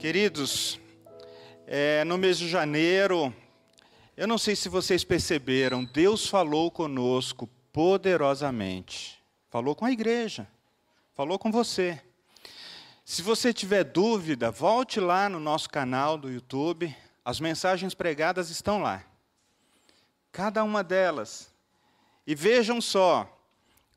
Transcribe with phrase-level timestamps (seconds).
[0.00, 0.80] Queridos,
[1.66, 3.36] é, no mês de janeiro,
[4.16, 9.22] eu não sei se vocês perceberam, Deus falou conosco poderosamente.
[9.50, 10.48] Falou com a igreja,
[11.12, 12.00] falou com você.
[13.04, 18.80] Se você tiver dúvida, volte lá no nosso canal do YouTube, as mensagens pregadas estão
[18.80, 19.04] lá.
[20.32, 21.52] Cada uma delas.
[22.26, 23.28] E vejam só,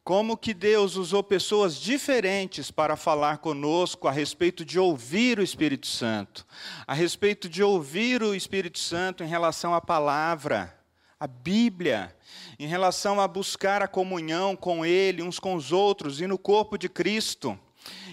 [0.04, 5.88] como que Deus usou pessoas diferentes para falar conosco a respeito de ouvir o Espírito
[5.88, 6.46] Santo,
[6.86, 10.78] a respeito de ouvir o Espírito Santo em relação à palavra,
[11.18, 12.14] à Bíblia,
[12.60, 16.78] em relação a buscar a comunhão com Ele, uns com os outros e no corpo
[16.78, 17.58] de Cristo,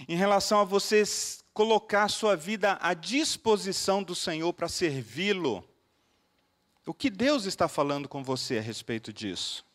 [0.07, 1.03] em relação a você
[1.53, 5.61] colocar sua vida à disposição do Senhor para servi-lo.
[6.85, 9.65] O que Deus está falando com você a respeito disso?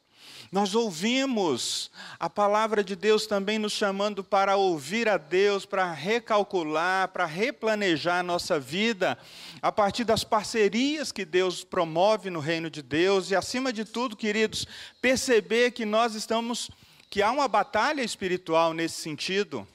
[0.56, 7.08] Nós ouvimos a palavra de Deus também nos chamando para ouvir a Deus, para recalcular,
[7.08, 9.18] para replanejar a nossa vida
[9.60, 14.16] a partir das parcerias que Deus promove no reino de Deus e, acima de tudo,
[14.16, 14.66] queridos,
[14.98, 16.70] perceber que nós estamos,
[17.10, 19.68] que há uma batalha espiritual nesse sentido.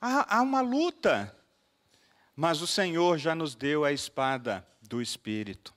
[0.00, 1.34] Há, há uma luta,
[2.36, 5.76] mas o Senhor já nos deu a espada do Espírito.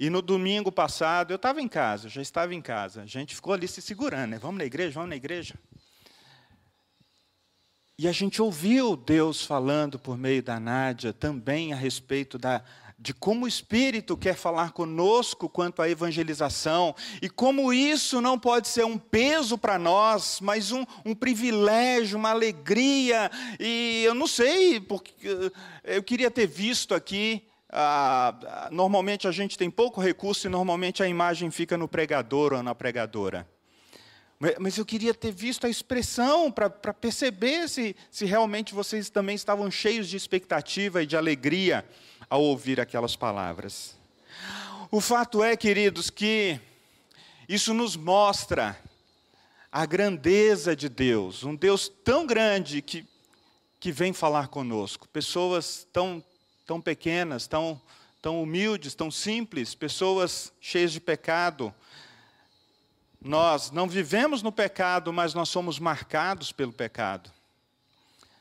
[0.00, 3.02] E no domingo passado, eu estava em casa, já estava em casa.
[3.02, 4.38] A gente ficou ali se segurando, né?
[4.38, 5.54] Vamos na igreja, vamos na igreja.
[7.98, 12.62] E a gente ouviu Deus falando por meio da Nádia também a respeito da,
[12.96, 18.68] de como o Espírito quer falar conosco quanto à evangelização, e como isso não pode
[18.68, 23.28] ser um peso para nós, mas um, um privilégio, uma alegria.
[23.58, 25.12] E eu não sei, porque
[25.82, 31.08] eu queria ter visto aqui ah, normalmente a gente tem pouco recurso e normalmente a
[31.08, 33.46] imagem fica no pregador ou na pregadora.
[34.60, 39.68] Mas eu queria ter visto a expressão para perceber se, se realmente vocês também estavam
[39.68, 41.84] cheios de expectativa e de alegria
[42.30, 43.96] ao ouvir aquelas palavras.
[44.92, 46.60] O fato é, queridos, que
[47.48, 48.78] isso nos mostra
[49.72, 53.04] a grandeza de Deus, um Deus tão grande que,
[53.80, 56.24] que vem falar conosco, pessoas tão
[56.68, 57.80] tão pequenas, tão,
[58.20, 61.74] tão humildes, tão simples, pessoas cheias de pecado.
[63.22, 67.32] Nós não vivemos no pecado, mas nós somos marcados pelo pecado.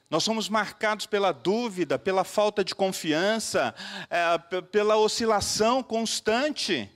[0.10, 3.74] Nós somos marcados pela dúvida, pela falta de confiança,
[4.10, 6.92] é, pela oscilação constante.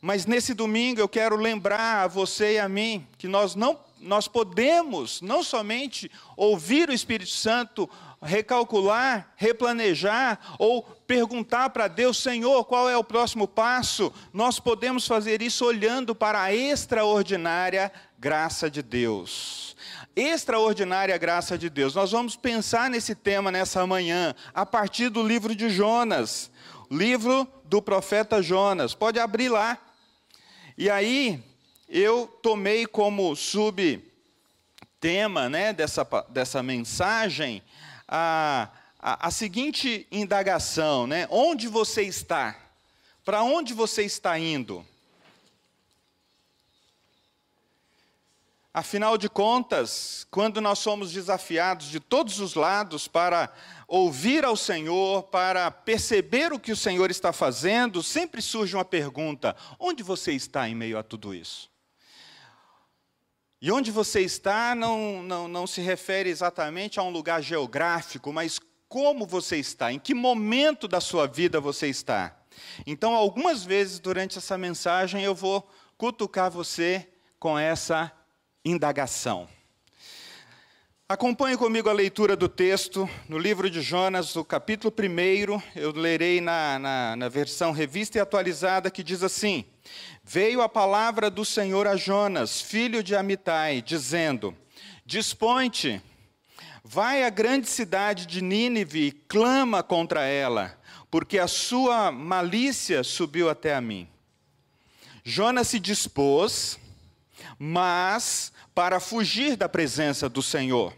[0.00, 4.28] Mas nesse domingo eu quero lembrar a você e a mim que nós não nós
[4.28, 7.88] podemos não somente ouvir o Espírito Santo
[8.20, 14.12] recalcular, replanejar ou perguntar para Deus, Senhor, qual é o próximo passo?
[14.32, 19.76] Nós podemos fazer isso olhando para a extraordinária graça de Deus.
[20.16, 21.94] Extraordinária graça de Deus.
[21.94, 26.50] Nós vamos pensar nesse tema nessa manhã, a partir do livro de Jonas,
[26.90, 28.94] livro do profeta Jonas.
[28.94, 29.78] Pode abrir lá.
[30.76, 31.42] E aí,
[31.88, 34.08] eu tomei como subtema
[35.48, 37.62] né, dessa, dessa mensagem
[38.08, 41.28] a, a, a seguinte indagação, né?
[41.30, 42.56] Onde você está?
[43.24, 44.84] Para onde você está indo?
[48.72, 53.52] Afinal de contas, quando nós somos desafiados de todos os lados para
[53.88, 59.56] ouvir ao Senhor, para perceber o que o Senhor está fazendo, sempre surge uma pergunta:
[59.80, 61.68] onde você está em meio a tudo isso?
[63.60, 68.60] E onde você está não, não, não se refere exatamente a um lugar geográfico, mas
[68.88, 72.36] como você está, em que momento da sua vida você está.
[72.86, 77.08] Então, algumas vezes durante essa mensagem eu vou cutucar você
[77.38, 78.12] com essa
[78.64, 79.48] indagação.
[81.10, 85.62] Acompanhe comigo a leitura do texto no livro de Jonas, o capítulo 1.
[85.74, 89.64] Eu lerei na, na, na versão revista e atualizada, que diz assim:
[90.22, 94.54] Veio a palavra do Senhor a Jonas, filho de Amitai, dizendo:
[95.06, 96.02] Dispõe-te,
[96.84, 100.78] vai à grande cidade de Nínive e clama contra ela,
[101.10, 104.06] porque a sua malícia subiu até a mim.
[105.24, 106.78] Jonas se dispôs,
[107.58, 110.94] mas para fugir da presença do Senhor.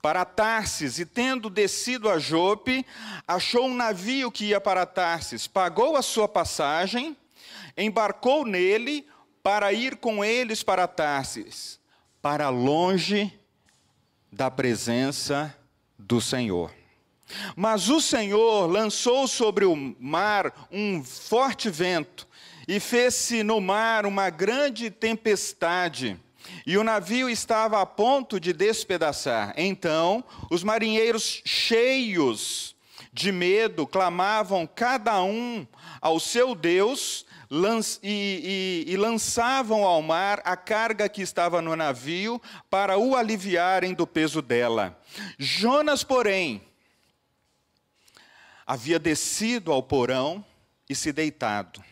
[0.00, 2.84] Para Tarsis, e tendo descido a Jope,
[3.26, 7.16] achou um navio que ia para Tarsis, pagou a sua passagem
[7.76, 9.06] embarcou nele
[9.42, 11.78] para ir com eles para Tarsis,
[12.22, 13.32] para longe
[14.32, 15.54] da presença
[15.98, 16.72] do Senhor.
[17.56, 22.26] Mas o Senhor lançou sobre o mar um forte vento,
[22.66, 26.18] e fez-se no mar uma grande tempestade,
[26.66, 29.54] e o navio estava a ponto de despedaçar.
[29.56, 32.74] Então, os marinheiros, cheios
[33.12, 35.66] de medo, clamavam cada um
[36.00, 37.24] ao seu Deus
[38.02, 43.94] e, e, e, lançavam ao mar a carga que estava no navio para o aliviarem
[43.94, 44.98] do peso dela.
[45.38, 46.60] Jonas, porém,
[48.66, 50.44] havia descido ao porão
[50.88, 51.82] e se deitado,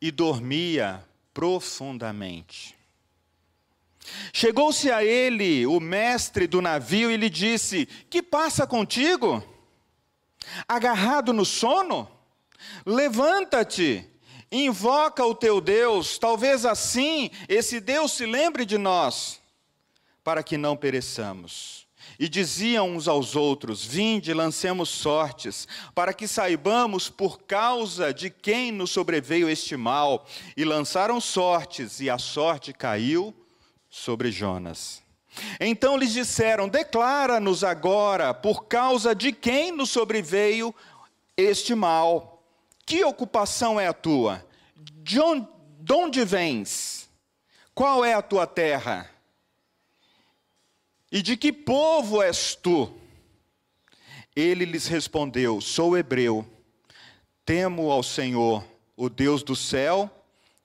[0.00, 1.04] e dormia
[1.34, 2.76] profundamente.
[4.32, 9.42] Chegou-se a ele o mestre do navio e lhe disse: Que passa contigo?
[10.66, 12.10] Agarrado no sono?
[12.84, 14.08] Levanta-te,
[14.50, 19.40] invoca o teu Deus, talvez assim esse Deus se lembre de nós,
[20.24, 21.87] para que não pereçamos.
[22.18, 28.72] E diziam uns aos outros: Vinde, lancemos sortes, para que saibamos por causa de quem
[28.72, 30.26] nos sobreveio este mal.
[30.56, 33.32] E lançaram sortes, e a sorte caiu
[33.88, 35.02] sobre Jonas.
[35.60, 40.74] Então lhes disseram: Declara-nos agora por causa de quem nos sobreveio
[41.36, 42.42] este mal.
[42.84, 44.44] Que ocupação é a tua?
[44.74, 45.46] De onde,
[45.80, 47.08] de onde vens?
[47.74, 49.08] Qual é a tua terra?
[51.10, 52.92] E de que povo és tu?
[54.36, 56.46] Ele lhes respondeu: Sou hebreu,
[57.44, 58.64] temo ao Senhor,
[58.96, 60.10] o Deus do céu,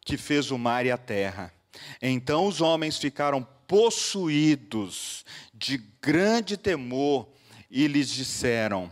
[0.01, 1.53] que fez o mar e a terra.
[2.01, 7.27] Então os homens ficaram possuídos de grande temor
[7.71, 8.91] e lhes disseram: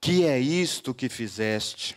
[0.00, 1.96] Que é isto que fizeste?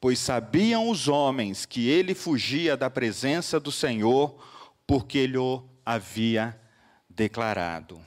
[0.00, 4.40] Pois sabiam os homens que ele fugia da presença do Senhor,
[4.86, 6.58] porque ele o havia
[7.16, 7.98] declarado.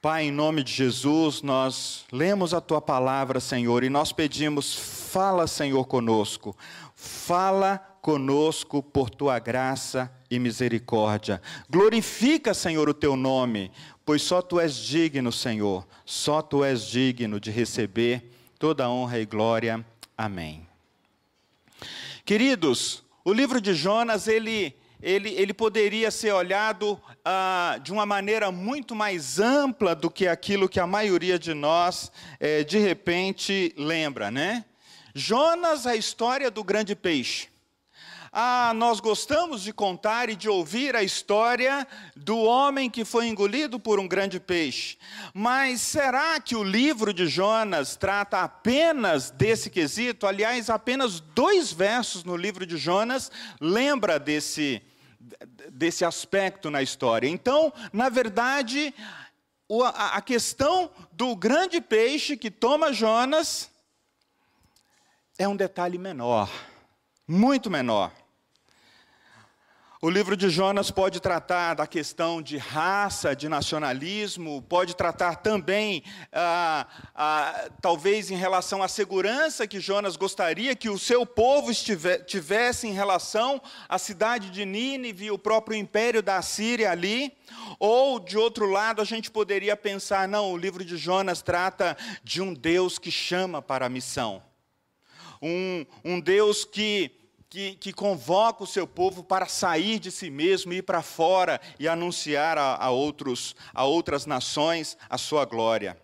[0.00, 5.46] Pai, em nome de Jesus, nós lemos a tua palavra, Senhor, e nós pedimos, fala,
[5.46, 6.56] Senhor, conosco.
[6.96, 11.42] Fala conosco por tua graça e misericórdia.
[11.68, 13.70] Glorifica, Senhor, o teu nome,
[14.06, 19.26] pois só tu és digno, Senhor, só tu és digno de receber toda honra e
[19.26, 19.84] glória.
[20.16, 20.66] Amém.
[22.24, 28.50] Queridos, o livro de Jonas, ele ele, ele poderia ser olhado ah, de uma maneira
[28.50, 34.30] muito mais ampla do que aquilo que a maioria de nós, eh, de repente, lembra,
[34.30, 34.64] né?
[35.14, 37.48] Jonas, a história do grande peixe.
[38.32, 43.80] Ah, nós gostamos de contar e de ouvir a história do homem que foi engolido
[43.80, 44.96] por um grande peixe.
[45.34, 50.28] Mas será que o livro de Jonas trata apenas desse quesito?
[50.28, 54.80] Aliás, apenas dois versos no livro de Jonas lembra desse
[55.70, 57.28] desse aspecto na história.
[57.28, 58.94] Então, na verdade,
[59.94, 63.70] a questão do grande peixe que toma Jonas
[65.38, 66.50] é um detalhe menor,
[67.28, 68.12] muito menor.
[70.02, 76.02] O livro de Jonas pode tratar da questão de raça, de nacionalismo, pode tratar também,
[76.32, 81.70] ah, ah, talvez, em relação à segurança que Jonas gostaria que o seu povo
[82.26, 87.36] tivesse em relação à cidade de Nínive e o próprio império da Síria ali.
[87.78, 91.94] Ou, de outro lado, a gente poderia pensar: não, o livro de Jonas trata
[92.24, 94.42] de um Deus que chama para a missão.
[95.42, 97.19] Um, um Deus que
[97.50, 101.88] que, que, convoca o seu povo para sair de si mesmo, ir para fora e
[101.88, 106.00] anunciar a, a, outros, a outras nações a sua glória.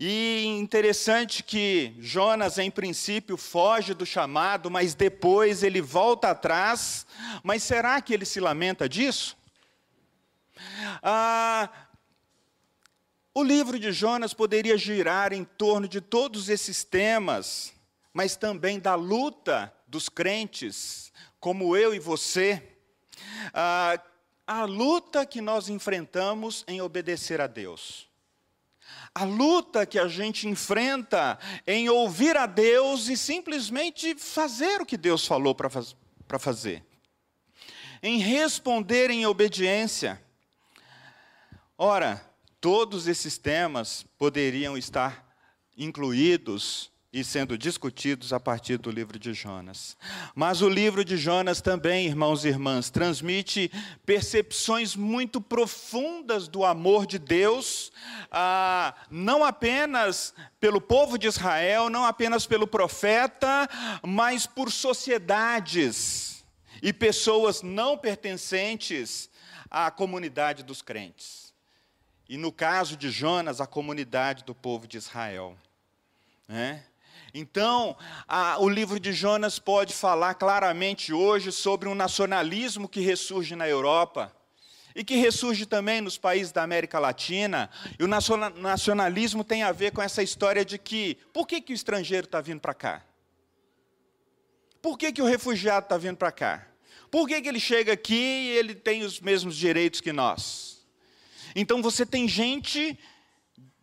[0.00, 7.06] E interessante que Jonas, em princípio, foge do chamado, mas depois ele volta atrás.
[7.42, 9.36] Mas será que ele se lamenta disso?
[11.02, 11.68] Ah,
[13.34, 17.73] o livro de Jonas poderia girar em torno de todos esses temas
[18.14, 22.62] mas também da luta dos crentes, como eu e você,
[23.52, 24.00] a,
[24.46, 28.08] a luta que nós enfrentamos em obedecer a Deus.
[29.12, 34.96] A luta que a gente enfrenta em ouvir a Deus e simplesmente fazer o que
[34.96, 35.96] Deus falou para faz,
[36.38, 36.84] fazer.
[38.00, 40.22] Em responder em obediência.
[41.76, 42.24] Ora,
[42.60, 45.24] todos esses temas poderiam estar
[45.76, 49.96] incluídos e sendo discutidos a partir do livro de Jonas.
[50.34, 53.70] Mas o livro de Jonas também, irmãos e irmãs, transmite
[54.04, 57.92] percepções muito profundas do amor de Deus,
[58.32, 63.68] ah, não apenas pelo povo de Israel, não apenas pelo profeta,
[64.02, 66.44] mas por sociedades
[66.82, 69.30] e pessoas não pertencentes
[69.70, 71.54] à comunidade dos crentes.
[72.28, 75.56] E no caso de Jonas, a comunidade do povo de Israel.
[76.48, 76.82] Né?
[77.36, 77.96] Então,
[78.28, 83.68] a, o livro de Jonas pode falar claramente hoje sobre um nacionalismo que ressurge na
[83.68, 84.32] Europa
[84.94, 87.68] e que ressurge também nos países da América Latina.
[87.98, 91.74] E o nacionalismo tem a ver com essa história de que por que, que o
[91.74, 93.04] estrangeiro está vindo para cá?
[94.80, 96.68] Por que, que o refugiado está vindo para cá?
[97.10, 100.86] Por que, que ele chega aqui e ele tem os mesmos direitos que nós?
[101.56, 102.96] Então você tem gente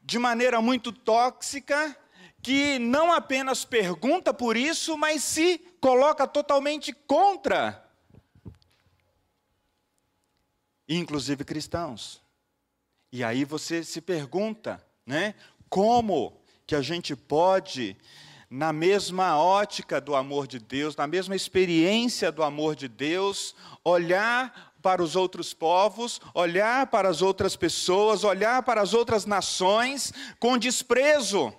[0.01, 1.97] de maneira muito tóxica
[2.41, 7.87] que não apenas pergunta por isso, mas se coloca totalmente contra,
[10.87, 12.21] inclusive cristãos.
[13.11, 15.35] E aí você se pergunta, né?
[15.69, 17.97] Como que a gente pode,
[18.49, 24.73] na mesma ótica do amor de Deus, na mesma experiência do amor de Deus, olhar
[24.81, 30.57] para os outros povos, olhar para as outras pessoas, olhar para as outras nações com
[30.57, 31.53] desprezo?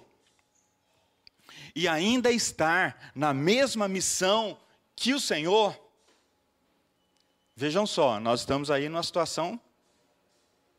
[1.75, 4.59] E ainda estar na mesma missão
[4.95, 5.79] que o Senhor,
[7.57, 9.61] vejam só, nós estamos aí numa situação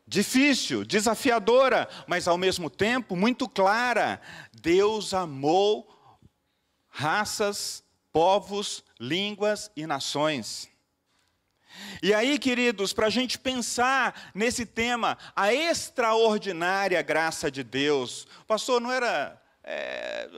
[0.06, 4.20] difícil, desafiadora, mas ao mesmo tempo muito clara.
[4.52, 5.88] Deus amou
[6.88, 7.82] raças,
[8.12, 10.68] povos, línguas e nações.
[12.02, 18.80] E aí, queridos, para a gente pensar nesse tema, a extraordinária graça de Deus, pastor,
[18.80, 20.28] não era é,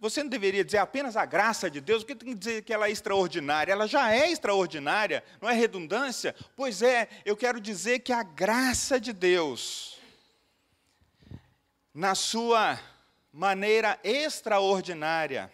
[0.00, 2.86] você não deveria dizer apenas a graça de Deus, porque tem que dizer que ela
[2.86, 3.72] é extraordinária.
[3.72, 6.34] Ela já é extraordinária, não é redundância?
[6.54, 9.98] Pois é, eu quero dizer que a graça de Deus,
[11.94, 12.78] na sua
[13.32, 15.52] maneira extraordinária,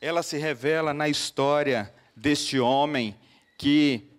[0.00, 3.18] ela se revela na história deste homem
[3.58, 4.10] que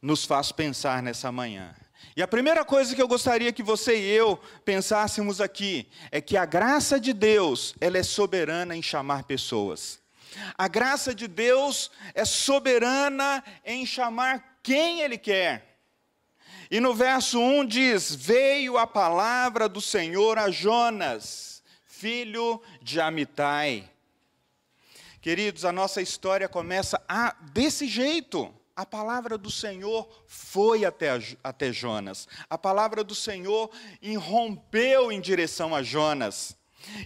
[0.00, 1.74] nos faz pensar nessa manhã.
[2.16, 6.36] E a primeira coisa que eu gostaria que você e eu pensássemos aqui é que
[6.36, 10.00] a graça de Deus, ela é soberana em chamar pessoas.
[10.56, 15.78] A graça de Deus é soberana em chamar quem ele quer.
[16.70, 23.90] E no verso 1 diz: Veio a palavra do Senhor a Jonas, filho de Amitai.
[25.20, 31.10] Queridos, a nossa história começa a, desse jeito a palavra do Senhor foi até,
[31.44, 32.26] até Jonas.
[32.48, 36.56] A palavra do Senhor irrompeu em direção a Jonas.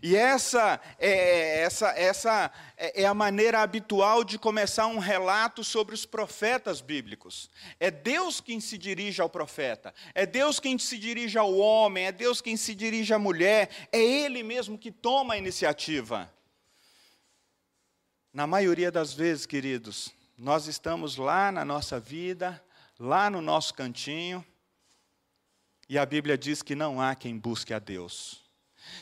[0.03, 5.95] E essa é, essa, essa é, é a maneira habitual de começar um relato sobre
[5.95, 7.51] os profetas bíblicos.
[7.79, 12.13] É Deus quem se dirige ao profeta, é Deus quem se dirige ao homem, é
[12.13, 16.33] Deus quem se dirige à mulher, é Ele mesmo que toma a iniciativa.
[18.33, 22.63] Na maioria das vezes, queridos, nós estamos lá na nossa vida,
[22.99, 24.45] lá no nosso cantinho,
[25.89, 28.46] e a Bíblia diz que não há quem busque a Deus.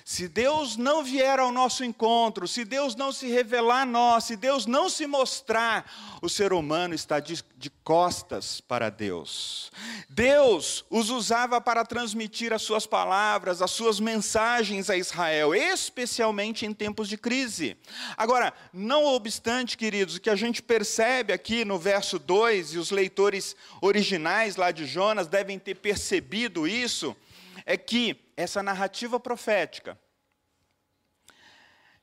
[0.05, 4.37] Se Deus não vier ao nosso encontro, se Deus não se revelar a nós, se
[4.37, 9.73] Deus não se mostrar, o ser humano está de, de, costas para Deus.
[10.11, 16.75] Deus os usava para transmitir as suas palavras, as suas mensagens a Israel, especialmente em
[16.75, 17.75] tempos de crise.
[18.15, 22.91] Agora, não obstante, queridos, o que a gente percebe aqui no verso 2, e os
[22.91, 27.17] leitores originais lá de Jonas devem ter percebido isso,
[27.65, 29.99] é que essa narrativa profética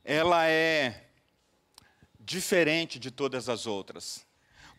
[0.03, 1.09] ela é
[2.19, 4.25] diferente de todas as outras.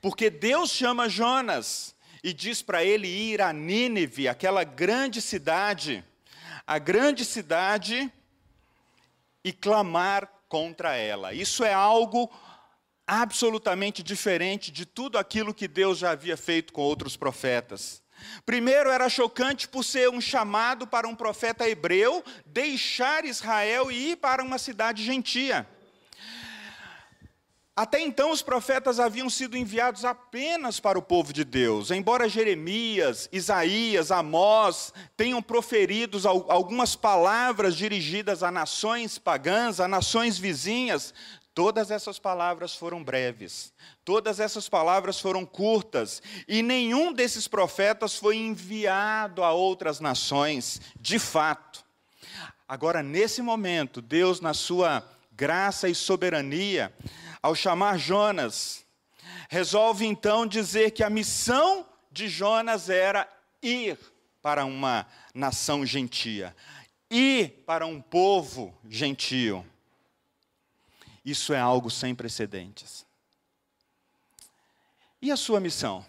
[0.00, 6.04] Porque Deus chama Jonas e diz para ele ir a Nínive, aquela grande cidade,
[6.66, 8.12] a grande cidade,
[9.44, 11.32] e clamar contra ela.
[11.32, 12.30] Isso é algo
[13.06, 18.01] absolutamente diferente de tudo aquilo que Deus já havia feito com outros profetas.
[18.44, 24.16] Primeiro, era chocante por ser um chamado para um profeta hebreu deixar Israel e ir
[24.16, 25.66] para uma cidade gentia.
[27.74, 31.90] Até então, os profetas haviam sido enviados apenas para o povo de Deus.
[31.90, 41.14] Embora Jeremias, Isaías, Amós tenham proferido algumas palavras dirigidas a nações pagãs, a nações vizinhas,
[41.54, 43.74] Todas essas palavras foram breves,
[44.06, 51.18] todas essas palavras foram curtas, e nenhum desses profetas foi enviado a outras nações, de
[51.18, 51.84] fato.
[52.66, 56.90] Agora, nesse momento, Deus, na sua graça e soberania,
[57.42, 58.82] ao chamar Jonas,
[59.50, 63.28] resolve então dizer que a missão de Jonas era
[63.62, 63.98] ir
[64.40, 66.56] para uma nação gentia,
[67.10, 69.66] ir para um povo gentio.
[71.24, 73.06] Isso é algo sem precedentes.
[75.20, 76.04] E a sua missão?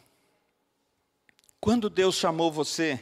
[1.60, 3.00] Quando Deus chamou você,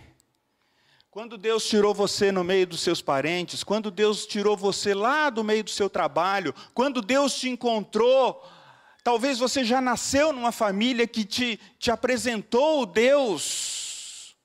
[1.11, 5.43] Quando Deus tirou você no meio dos seus parentes, quando Deus tirou você lá do
[5.43, 8.41] meio do seu trabalho, quando Deus te encontrou,
[9.03, 14.37] talvez você já nasceu numa família que te, te apresentou Deus,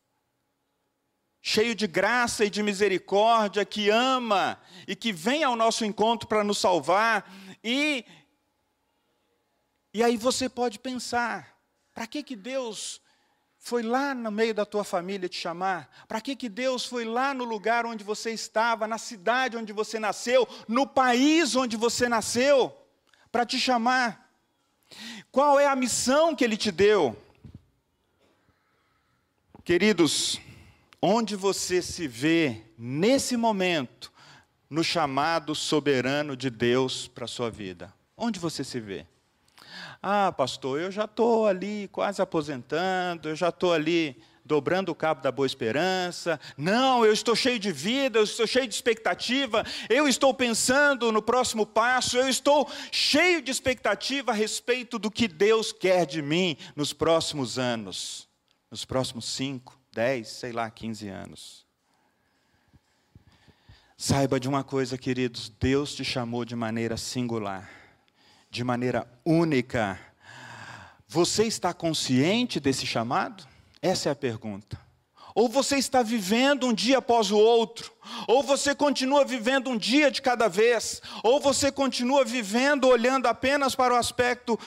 [1.40, 6.42] cheio de graça e de misericórdia, que ama e que vem ao nosso encontro para
[6.42, 7.32] nos salvar,
[7.68, 8.04] e,
[9.92, 11.58] e aí você pode pensar:
[11.92, 13.00] para que, que Deus
[13.58, 15.90] foi lá no meio da tua família te chamar?
[16.06, 19.98] Para que, que Deus foi lá no lugar onde você estava, na cidade onde você
[19.98, 22.72] nasceu, no país onde você nasceu,
[23.32, 24.30] para te chamar?
[25.32, 27.20] Qual é a missão que Ele te deu?
[29.64, 30.40] Queridos,
[31.02, 34.12] onde você se vê nesse momento
[34.68, 37.92] no chamado soberano de Deus para a sua vida?
[38.16, 39.06] Onde você se vê?
[40.02, 45.20] Ah, pastor, eu já estou ali quase aposentando, eu já estou ali dobrando o cabo
[45.20, 46.40] da boa esperança.
[46.56, 51.20] Não, eu estou cheio de vida, eu estou cheio de expectativa, eu estou pensando no
[51.20, 56.56] próximo passo, eu estou cheio de expectativa a respeito do que Deus quer de mim
[56.74, 58.28] nos próximos anos,
[58.70, 61.65] nos próximos 5, 10, sei lá, 15 anos.
[63.96, 67.76] Saiba de uma coisa, queridos: Deus te chamou de maneira singular
[68.56, 69.98] de maneira única.
[71.06, 73.46] Você está consciente desse chamado?
[73.82, 74.80] Essa é a pergunta.
[75.36, 77.92] Ou você está vivendo um dia após o outro,
[78.26, 83.74] ou você continua vivendo um dia de cada vez, ou você continua vivendo olhando apenas
[83.74, 84.58] para o aspecto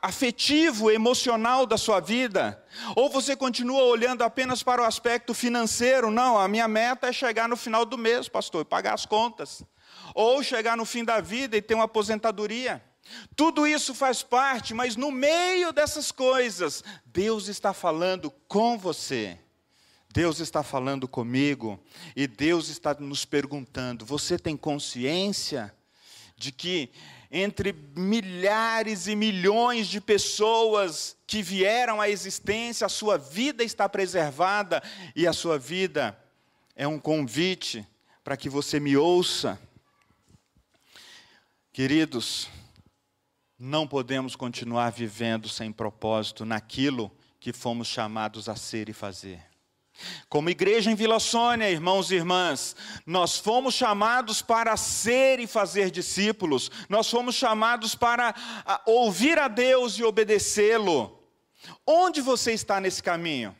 [0.00, 2.64] afetivo, emocional da sua vida,
[2.96, 6.10] ou você continua olhando apenas para o aspecto financeiro.
[6.10, 9.62] Não, a minha meta é chegar no final do mês, pastor, e pagar as contas
[10.14, 12.82] ou chegar no fim da vida e ter uma aposentadoria.
[13.34, 19.38] Tudo isso faz parte, mas no meio dessas coisas, Deus está falando com você.
[20.12, 21.82] Deus está falando comigo
[22.14, 25.74] e Deus está nos perguntando: você tem consciência
[26.36, 26.90] de que
[27.30, 34.82] entre milhares e milhões de pessoas que vieram à existência, a sua vida está preservada
[35.16, 36.18] e a sua vida
[36.76, 37.86] é um convite
[38.22, 39.58] para que você me ouça?
[41.72, 42.50] Queridos,
[43.64, 49.40] não podemos continuar vivendo sem propósito naquilo que fomos chamados a ser e fazer.
[50.28, 52.74] Como igreja em Vila Sônia, irmãos e irmãs,
[53.06, 58.34] nós fomos chamados para ser e fazer discípulos, nós fomos chamados para
[58.84, 61.22] ouvir a Deus e obedecê-lo.
[61.86, 63.54] Onde você está nesse caminho?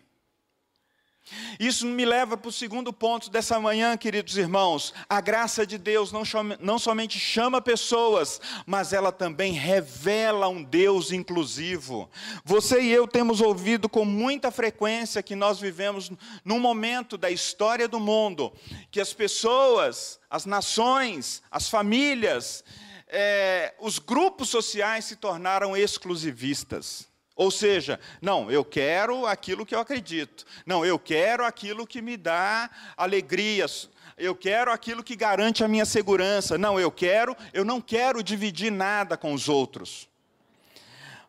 [1.59, 4.93] Isso me leva para o segundo ponto dessa manhã, queridos irmãos.
[5.09, 10.63] A graça de Deus não, chama, não somente chama pessoas, mas ela também revela um
[10.63, 12.11] Deus inclusivo.
[12.45, 16.11] Você e eu temos ouvido com muita frequência que nós vivemos
[16.45, 18.53] num momento da história do mundo
[18.91, 22.65] que as pessoas, as nações, as famílias,
[23.09, 27.12] é, os grupos sociais se tornaram exclusivistas.
[27.43, 30.45] Ou seja, não, eu quero aquilo que eu acredito.
[30.65, 33.91] Não, eu quero aquilo que me dá alegrias.
[34.17, 36.57] Eu quero aquilo que garante a minha segurança.
[36.57, 40.09] Não, eu quero, eu não quero dividir nada com os outros.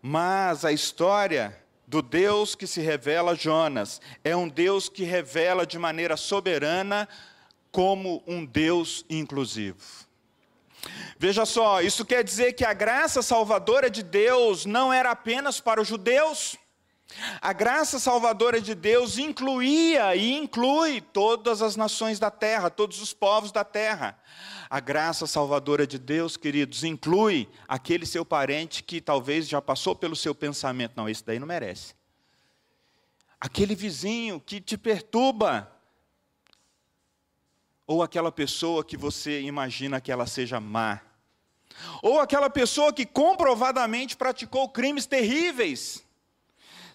[0.04, 5.80] Mas a história do Deus que se revela Jonas é um Deus que revela de
[5.80, 7.10] maneira soberana
[7.72, 9.82] como um Deus inclusivo.
[11.18, 15.82] Veja só, isso quer dizer que a graça salvadora de Deus não era apenas para
[15.82, 16.58] os judeus.
[17.42, 23.14] A graça salvadora de Deus incluía e inclui todas as nações da terra, todos os
[23.14, 24.20] povos da terra.
[24.70, 30.16] A graça salvadora de Deus, queridos, inclui aquele seu parente que talvez já passou pelo
[30.16, 31.94] seu pensamento: não, esse daí não merece.
[33.40, 35.72] Aquele vizinho que te perturba,
[37.86, 41.02] ou aquela pessoa que você imagina que ela seja má,
[42.02, 46.04] ou aquela pessoa que comprovadamente praticou crimes terríveis.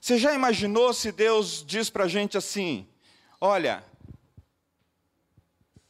[0.00, 2.86] Você já imaginou se Deus diz para a gente assim:
[3.40, 3.84] olha,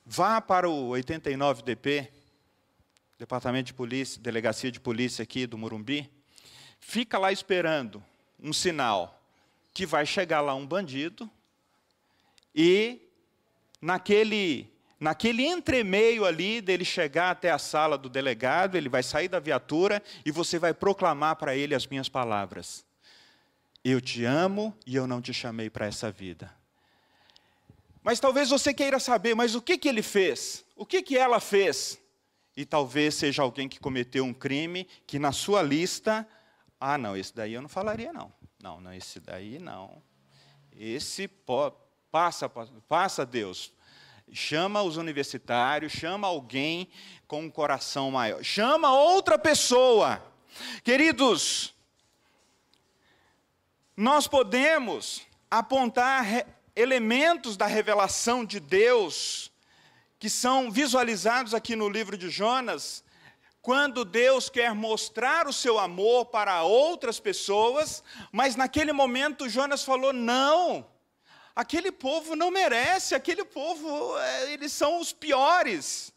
[0.04, 2.08] vá para o 89DP,
[3.18, 6.10] Departamento de Polícia, Delegacia de Polícia aqui do Morumbi,
[6.80, 8.02] fica lá esperando
[8.40, 9.20] um sinal
[9.74, 11.30] que vai chegar lá um bandido
[12.54, 13.00] e
[13.80, 19.38] naquele Naquele entremeio ali dele chegar até a sala do delegado, ele vai sair da
[19.38, 22.84] viatura e você vai proclamar para ele as minhas palavras:
[23.84, 26.52] Eu te amo e eu não te chamei para essa vida.
[28.02, 30.64] Mas talvez você queira saber, mas o que, que ele fez?
[30.74, 32.00] O que, que ela fez?
[32.56, 36.26] E talvez seja alguém que cometeu um crime que na sua lista,
[36.80, 38.32] ah, não, esse daí eu não falaria não.
[38.60, 40.02] Não, não, esse daí não.
[40.72, 41.76] Esse pode
[42.10, 42.48] Passa,
[42.88, 43.72] passa Deus.
[44.32, 46.88] Chama os universitários, chama alguém
[47.26, 48.42] com um coração maior.
[48.42, 50.22] Chama outra pessoa.
[50.82, 51.74] Queridos,
[53.96, 59.50] nós podemos apontar elementos da revelação de Deus
[60.18, 63.04] que são visualizados aqui no livro de Jonas,
[63.62, 70.12] quando Deus quer mostrar o seu amor para outras pessoas, mas naquele momento Jonas falou:
[70.12, 70.86] não,
[71.58, 76.14] aquele povo não merece, aquele povo, é, eles são os piores.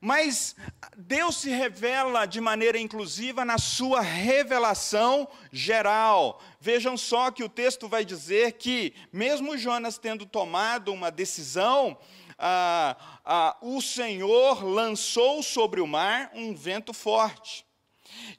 [0.00, 0.54] Mas
[0.96, 6.40] Deus se revela de maneira inclusiva na sua revelação geral.
[6.60, 11.98] Vejam só que o texto vai dizer que, mesmo Jonas tendo tomado uma decisão,
[12.38, 17.66] ah, ah, o Senhor lançou sobre o mar um vento forte.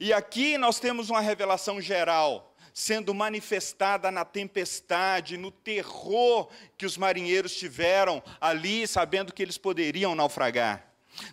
[0.00, 6.96] E aqui nós temos uma revelação geral, sendo manifestada na tempestade, no terror que os
[6.96, 10.86] marinheiros tiveram ali, sabendo que eles poderiam naufragar.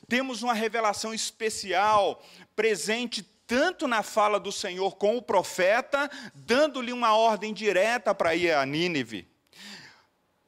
[0.07, 2.23] Temos uma revelação especial
[2.55, 8.51] presente tanto na fala do Senhor com o profeta, dando-lhe uma ordem direta para ir
[8.51, 9.25] a Nínive.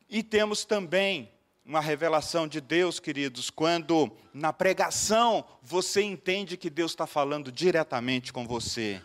[0.10, 1.32] E temos também
[1.64, 8.34] uma revelação de Deus, queridos, quando na pregação você entende que Deus está falando diretamente
[8.34, 9.02] com você.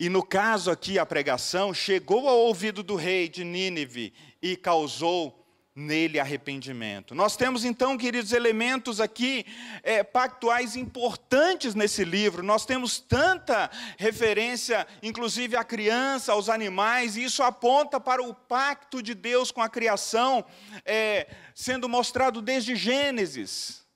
[0.00, 5.38] E no caso aqui, a pregação chegou ao ouvido do rei de Nínive e causou
[5.78, 7.14] nele arrependimento.
[7.14, 9.46] Nós temos então, queridos, elementos aqui
[9.82, 12.42] é, pactuais importantes nesse livro.
[12.42, 19.00] Nós temos tanta referência, inclusive à criança, aos animais, e isso aponta para o pacto
[19.00, 20.44] de Deus com a criação,
[20.84, 23.86] é, sendo mostrado desde Gênesis.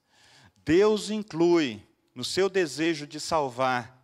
[0.64, 1.82] Deus inclui
[2.14, 4.01] no seu desejo de salvar,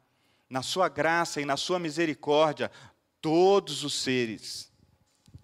[0.48, 2.70] na sua graça e na sua misericórdia,
[3.20, 4.72] todos os seres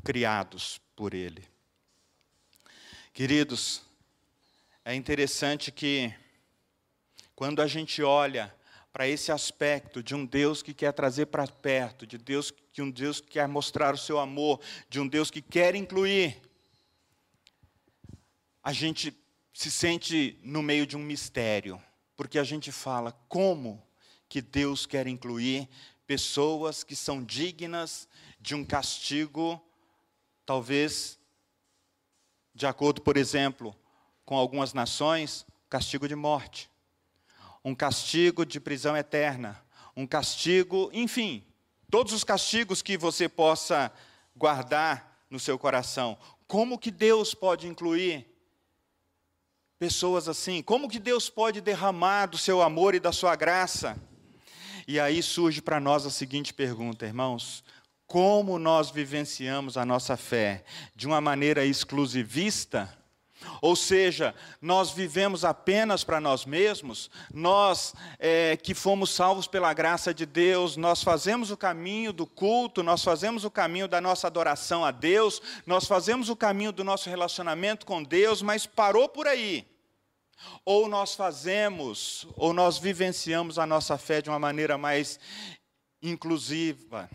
[0.03, 1.45] criados por Ele.
[3.13, 3.83] Queridos,
[4.85, 6.13] é interessante que,
[7.35, 8.55] quando a gente olha
[8.93, 12.91] para esse aspecto de um Deus que quer trazer para perto, de Deus que um
[12.91, 16.41] Deus que quer mostrar o seu amor, de um Deus que quer incluir,
[18.63, 19.13] a gente
[19.53, 21.81] se sente no meio de um mistério,
[22.17, 23.83] porque a gente fala como
[24.35, 25.69] que Deus quer incluir
[26.09, 28.09] pessoas que são dignas
[28.41, 29.65] de um castigo
[30.45, 31.21] talvez
[32.53, 33.73] de acordo, por exemplo,
[34.25, 36.69] com algumas nações, castigo de morte,
[37.65, 41.47] um castigo de prisão eterna, um castigo, enfim,
[41.89, 43.93] todos os castigos que você possa
[44.35, 46.19] guardar no seu coração.
[46.49, 48.27] Como que Deus pode incluir
[49.79, 50.61] pessoas assim?
[50.61, 53.97] Como que Deus pode derramar do seu amor e da sua graça?
[54.87, 57.65] E aí surge para nós a seguinte pergunta, irmãos:
[58.07, 60.65] como nós vivenciamos a nossa fé?
[60.95, 62.93] De uma maneira exclusivista,
[63.61, 70.13] ou seja, nós vivemos apenas para nós mesmos, nós é, que fomos salvos pela graça
[70.13, 74.85] de Deus, nós fazemos o caminho do culto, nós fazemos o caminho da nossa adoração
[74.85, 79.67] a Deus, nós fazemos o caminho do nosso relacionamento com Deus, mas parou por aí.
[80.65, 85.19] Ou nós fazemos, ou nós vivenciamos a nossa fé de uma maneira mais
[86.03, 87.11] inclusiva,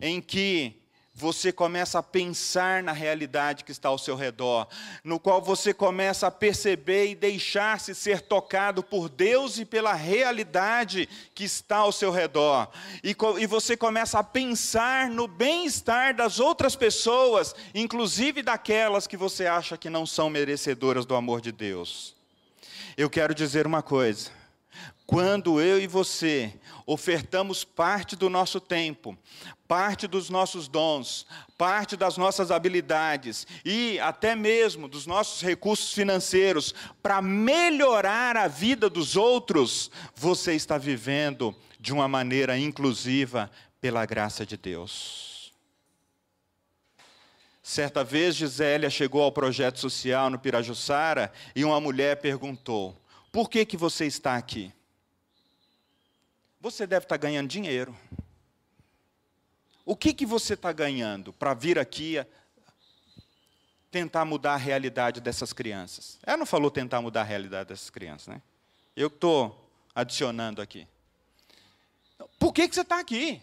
[0.00, 0.81] em que
[1.14, 4.66] você começa a pensar na realidade que está ao seu redor,
[5.04, 11.08] no qual você começa a perceber e deixar-se ser tocado por Deus e pela realidade
[11.34, 12.68] que está ao seu redor.
[13.04, 19.46] E, e você começa a pensar no bem-estar das outras pessoas, inclusive daquelas que você
[19.46, 22.16] acha que não são merecedoras do amor de Deus.
[22.96, 24.41] Eu quero dizer uma coisa
[25.06, 26.54] quando eu e você
[26.86, 29.16] ofertamos parte do nosso tempo,
[29.66, 36.74] parte dos nossos dons, parte das nossas habilidades e até mesmo dos nossos recursos financeiros
[37.02, 44.46] para melhorar a vida dos outros, você está vivendo de uma maneira inclusiva pela graça
[44.46, 45.52] de Deus.
[47.62, 53.64] Certa vez, Gisélia chegou ao projeto social no Pirajussara e uma mulher perguntou: Por que,
[53.64, 54.72] que você está aqui?
[56.62, 57.92] Você deve estar ganhando dinheiro.
[59.84, 62.24] O que, que você está ganhando para vir aqui
[63.90, 66.20] tentar mudar a realidade dessas crianças?
[66.22, 68.42] Ela não falou tentar mudar a realidade dessas crianças, né?
[68.94, 70.86] Eu estou adicionando aqui.
[72.38, 73.42] Por que, que você está aqui?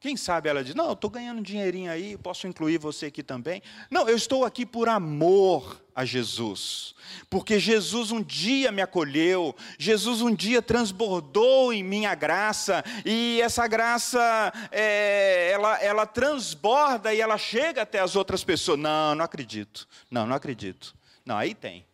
[0.00, 3.60] Quem sabe ela diz: Não, estou ganhando um dinheirinho aí, posso incluir você aqui também.
[3.90, 6.94] Não, eu estou aqui por amor a Jesus,
[7.28, 13.66] porque Jesus um dia me acolheu, Jesus um dia transbordou em minha graça, e essa
[13.66, 18.78] graça, é, ela, ela transborda e ela chega até as outras pessoas.
[18.78, 19.88] Não, não acredito.
[20.08, 20.94] Não, não acredito.
[21.26, 21.84] Não, aí tem.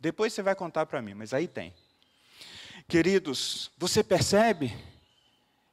[0.00, 1.74] Depois você vai contar para mim, mas aí tem.
[2.88, 4.74] Queridos, você percebe?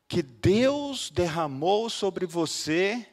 [0.08, 3.06] Que Deus derramou sobre você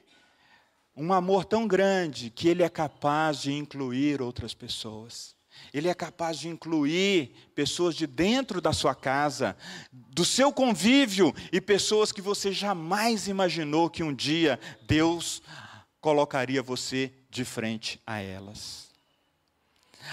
[0.96, 5.35] um amor tão grande que Ele é capaz de incluir outras pessoas.
[5.72, 9.57] Ele é capaz de incluir pessoas de dentro da sua casa,
[9.92, 15.42] do seu convívio e pessoas que você jamais imaginou que um dia Deus
[16.00, 18.90] colocaria você de frente a elas.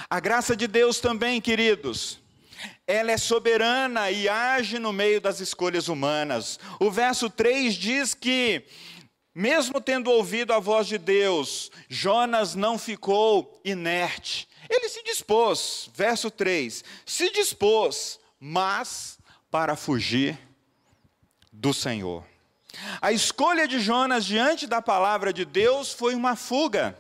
[0.10, 2.20] A graça de Deus também, queridos,
[2.92, 6.60] ela é soberana e age no meio das escolhas humanas.
[6.78, 8.66] O verso 3 diz que,
[9.34, 14.46] mesmo tendo ouvido a voz de Deus, Jonas não ficou inerte.
[14.70, 19.18] Ele se dispôs, verso 3, se dispôs, mas
[19.50, 20.38] para fugir
[21.50, 22.26] do Senhor.
[23.02, 26.98] A escolha de Jonas diante da palavra de Deus foi uma fuga.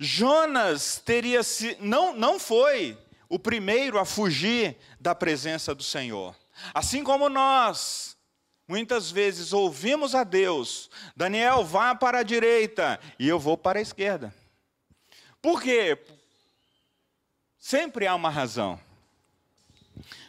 [0.00, 2.96] Jonas teria se não não foi
[3.28, 6.34] o primeiro a fugir da presença do Senhor.
[6.72, 8.16] Assim como nós,
[8.66, 13.82] muitas vezes ouvimos a Deus, Daniel, vá para a direita e eu vou para a
[13.82, 14.34] esquerda.
[15.42, 15.98] Por quê?
[17.58, 18.80] Sempre há uma razão.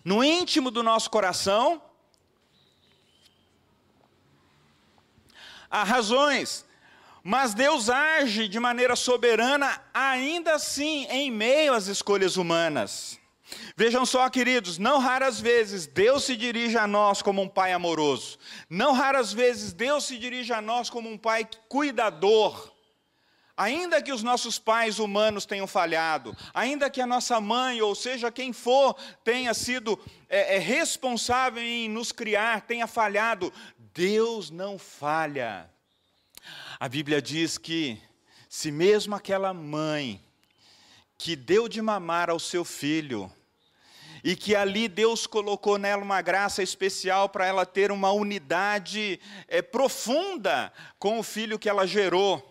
[0.04, 1.82] No íntimo do nosso coração,
[5.70, 6.66] há razões
[7.24, 13.20] mas Deus age de maneira soberana, ainda assim, em meio às escolhas humanas.
[13.76, 18.38] Vejam só, queridos, não raras vezes Deus se dirige a nós como um pai amoroso,
[18.70, 22.72] não raras vezes Deus se dirige a nós como um pai cuidador.
[23.58, 28.32] Ainda que os nossos pais humanos tenham falhado, ainda que a nossa mãe, ou seja,
[28.32, 33.52] quem for, tenha sido é, é, responsável em nos criar, tenha falhado,
[33.94, 35.70] Deus não falha.
[36.80, 38.02] A Bíblia diz que,
[38.48, 40.24] se mesmo aquela mãe
[41.18, 43.30] que deu de mamar ao seu filho,
[44.24, 49.62] e que ali Deus colocou nela uma graça especial para ela ter uma unidade é,
[49.62, 52.46] profunda com o filho que ela gerou.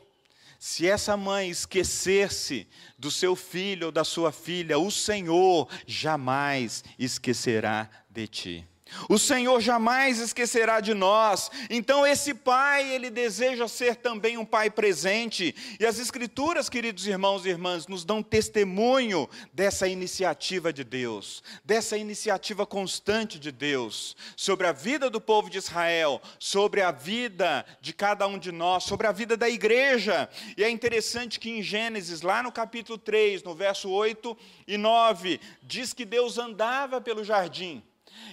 [0.58, 7.88] Se essa mãe esquecer-se do seu filho ou da sua filha, o Senhor jamais esquecerá
[8.10, 8.67] de ti.
[9.08, 11.50] O Senhor jamais esquecerá de nós.
[11.70, 15.54] Então esse pai, ele deseja ser também um pai presente.
[15.78, 21.96] E as escrituras, queridos irmãos e irmãs, nos dão testemunho dessa iniciativa de Deus, dessa
[21.96, 27.92] iniciativa constante de Deus sobre a vida do povo de Israel, sobre a vida de
[27.92, 30.28] cada um de nós, sobre a vida da igreja.
[30.56, 35.40] E é interessante que em Gênesis, lá no capítulo 3, no verso 8 e 9,
[35.62, 37.82] diz que Deus andava pelo jardim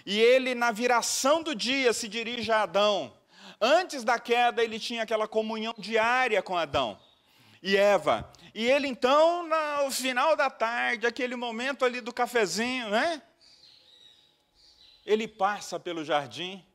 [0.06, 3.15] e ele, na viração do dia, se dirige a Adão.
[3.60, 7.00] Antes da queda, ele tinha aquela comunhão diária com Adão
[7.62, 8.32] e Eva.
[8.54, 13.21] E ele, então, no final da tarde, aquele momento ali do cafezinho, né?
[15.06, 16.65] Ele passa pelo jardim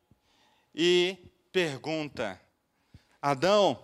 [0.74, 1.16] e
[1.52, 2.40] pergunta:
[3.20, 3.82] Adão,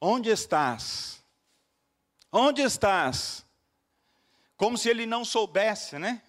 [0.00, 1.22] onde estás?
[2.32, 3.44] Onde estás?
[4.56, 6.22] Como se ele não soubesse, né?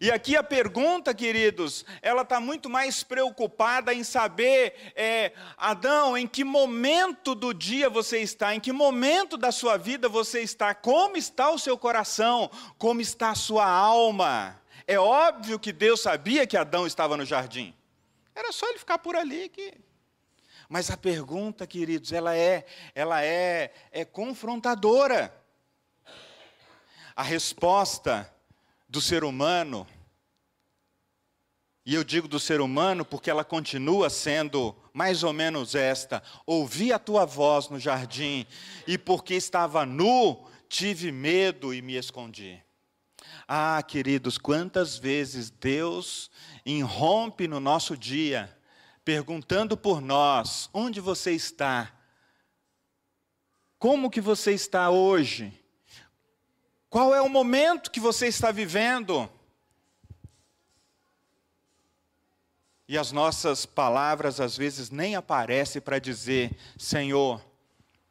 [0.00, 6.26] E aqui a pergunta, queridos, ela está muito mais preocupada em saber, é, Adão, em
[6.26, 11.16] que momento do dia você está, em que momento da sua vida você está, como
[11.16, 14.60] está o seu coração, como está a sua alma.
[14.86, 17.74] É óbvio que Deus sabia que Adão estava no jardim.
[18.34, 19.74] Era só ele ficar por ali que.
[20.68, 25.32] Mas a pergunta, queridos, ela é, ela é, é confrontadora.
[27.14, 28.32] A resposta
[28.92, 29.86] do ser humano,
[31.82, 36.92] e eu digo do ser humano porque ela continua sendo mais ou menos esta: ouvi
[36.92, 38.46] a tua voz no jardim,
[38.86, 42.62] e porque estava nu, tive medo e me escondi.
[43.48, 46.30] Ah, queridos, quantas vezes Deus
[46.62, 48.54] irrompe no nosso dia,
[49.02, 51.90] perguntando por nós: onde você está?
[53.78, 55.61] Como que você está hoje?
[56.92, 59.26] Qual é o momento que você está vivendo?
[62.86, 67.42] E as nossas palavras às vezes nem aparecem para dizer: Senhor,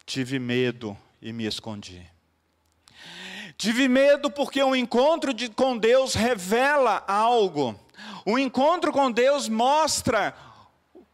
[0.03, 2.09] tive medo e me escondi.
[3.55, 7.79] Tive medo porque o encontro de, com Deus revela algo.
[8.25, 10.35] O encontro com Deus mostra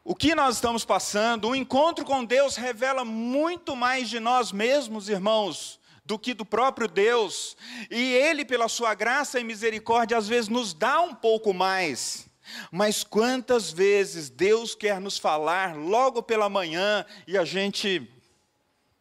[0.05, 5.09] o que nós estamos passando, o encontro com Deus revela muito mais de nós mesmos,
[5.09, 5.76] irmãos,
[6.07, 7.57] do que do próprio Deus.
[7.91, 12.29] E Ele, pela Sua graça e misericórdia, às vezes nos dá um pouco mais.
[12.71, 18.09] Mas quantas vezes Deus quer nos falar logo pela manhã e a gente.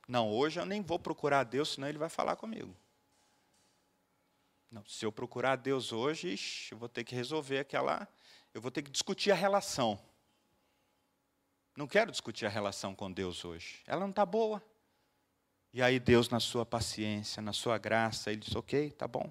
[0.08, 2.76] Não, hoje eu nem vou procurar Deus, senão Ele vai falar comigo.
[4.68, 8.08] Não, se eu procurar Deus hoje, ixi, eu vou ter que resolver aquela.
[8.52, 9.96] Eu vou ter que discutir a relação.
[11.76, 13.82] Não quero discutir a relação com Deus hoje.
[13.86, 14.60] Ela não está boa.
[15.76, 19.30] E aí Deus, na sua paciência, na sua graça, Ele diz: Ok, tá bom.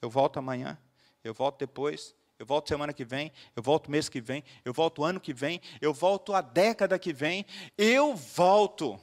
[0.00, 0.78] Eu volto amanhã,
[1.22, 5.04] eu volto depois, eu volto semana que vem, eu volto mês que vem, eu volto
[5.04, 7.44] ano que vem, eu volto a década que vem,
[7.76, 8.98] eu volto.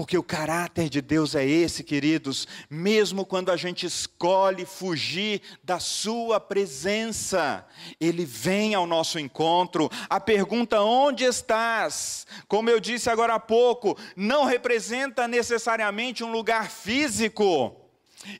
[0.00, 5.78] Porque o caráter de Deus é esse, queridos, mesmo quando a gente escolhe fugir da
[5.78, 7.66] Sua presença,
[8.00, 9.90] Ele vem ao nosso encontro.
[10.08, 12.26] A pergunta, onde estás?
[12.48, 17.78] Como eu disse agora há pouco, não representa necessariamente um lugar físico.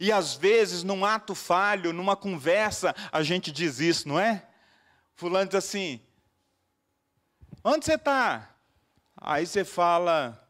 [0.01, 4.47] E às vezes, num ato falho, numa conversa, a gente diz isso, não é?
[5.15, 6.01] Fulano diz assim:
[7.63, 8.49] onde você está?
[9.15, 10.41] Aí você fala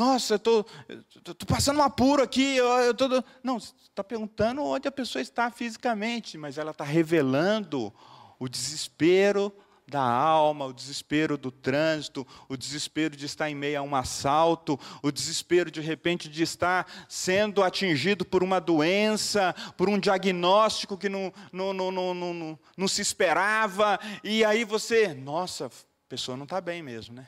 [0.00, 2.56] nossa, eu estou passando um apuro aqui.
[2.56, 3.06] Eu, eu tô...
[3.42, 7.92] Não, você está perguntando onde a pessoa está fisicamente, mas ela está revelando
[8.38, 9.52] o desespero
[9.86, 14.80] da alma, o desespero do trânsito, o desespero de estar em meio a um assalto,
[15.02, 21.10] o desespero de repente de estar sendo atingido por uma doença, por um diagnóstico que
[21.10, 25.70] não, não, não, não, não, não se esperava, e aí você, nossa, a
[26.08, 27.26] pessoa não está bem mesmo, né?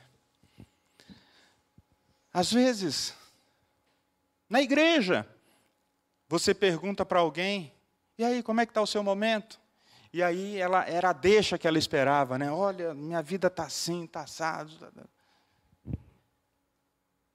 [2.33, 3.13] Às vezes,
[4.49, 5.27] na igreja,
[6.27, 7.71] você pergunta para alguém:
[8.17, 9.61] e aí, como é que está o seu momento?
[10.11, 12.51] E aí ela era a deixa que ela esperava, né?
[12.51, 14.75] Olha, minha vida está assim, está assado.
[14.77, 15.03] Tá, tá.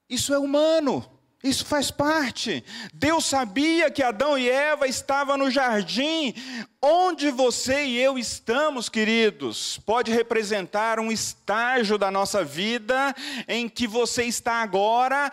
[0.08, 1.17] Isso é humano.
[1.42, 2.64] Isso faz parte.
[2.92, 6.34] Deus sabia que Adão e Eva estavam no jardim.
[6.82, 13.14] Onde você e eu estamos, queridos, pode representar um estágio da nossa vida
[13.46, 15.30] em que você está agora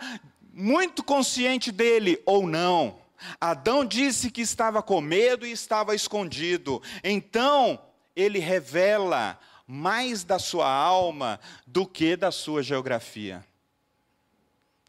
[0.52, 2.98] muito consciente dele ou não.
[3.40, 6.80] Adão disse que estava com medo e estava escondido.
[7.02, 7.80] Então,
[8.14, 13.44] ele revela mais da sua alma do que da sua geografia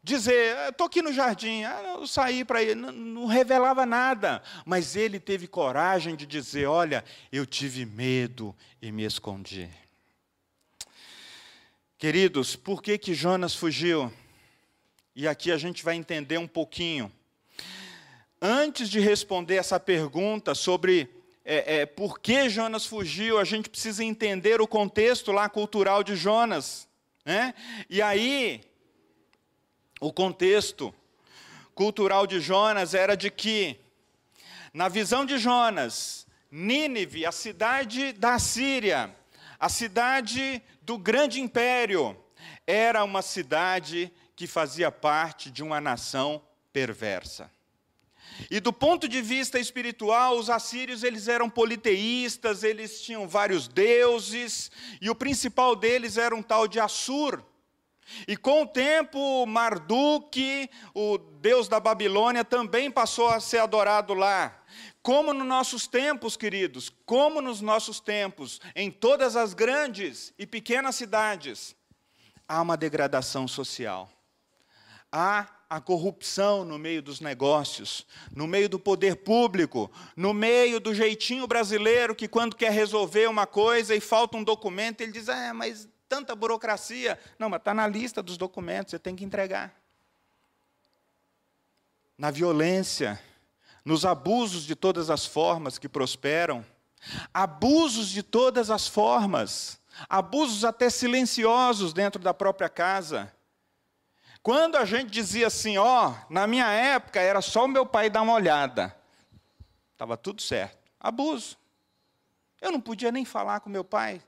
[0.08, 4.96] dizer, estou aqui no jardim, ah, eu saí para ir, não, não, revelava nada, mas
[4.96, 9.68] ele teve coragem de dizer: olha, eu tive medo e me escondi.
[11.98, 14.12] Queridos, por que, que Jonas fugiu?
[15.14, 17.12] E aqui a gente vai entender um pouquinho.
[18.40, 21.10] Antes de responder essa pergunta sobre
[21.44, 26.14] é, é, por que Jonas fugiu, a gente precisa entender o contexto lá cultural de
[26.14, 26.86] Jonas.
[27.24, 27.52] Né?
[27.90, 28.62] E aí,
[30.00, 30.94] o contexto
[31.74, 33.78] cultural de Jonas era de que,
[34.72, 39.14] na visão de Jonas, Nínive, a cidade da Síria,
[39.58, 42.16] a cidade do grande império,
[42.66, 46.40] era uma cidade que fazia parte de uma nação
[46.72, 47.50] perversa.
[48.50, 54.70] E do ponto de vista espiritual, os assírios eles eram politeístas, eles tinham vários deuses,
[55.00, 57.42] e o principal deles era um tal de Assur,
[58.26, 64.62] e com o tempo, Marduk, o deus da Babilônia, também passou a ser adorado lá.
[65.02, 70.96] Como nos nossos tempos, queridos, como nos nossos tempos, em todas as grandes e pequenas
[70.96, 71.74] cidades,
[72.46, 74.10] há uma degradação social.
[75.10, 80.94] Há a corrupção no meio dos negócios, no meio do poder público, no meio do
[80.94, 85.52] jeitinho brasileiro que, quando quer resolver uma coisa e falta um documento, ele diz: Ah,
[85.52, 87.18] mas tanta burocracia.
[87.38, 89.74] Não, mas está na lista dos documentos, você tem que entregar.
[92.16, 93.20] Na violência,
[93.84, 96.64] nos abusos de todas as formas que prosperam,
[97.32, 103.32] abusos de todas as formas, abusos até silenciosos dentro da própria casa.
[104.42, 108.10] Quando a gente dizia assim, ó, oh, na minha época era só o meu pai
[108.10, 108.96] dar uma olhada,
[109.92, 110.78] estava tudo certo.
[110.98, 111.56] Abuso.
[112.60, 114.20] Eu não podia nem falar com meu pai.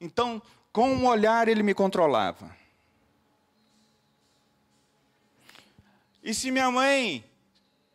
[0.00, 0.40] Então,
[0.72, 2.56] com um olhar ele me controlava.
[6.22, 7.24] E se minha mãe